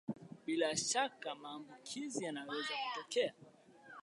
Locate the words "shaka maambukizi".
0.77-2.23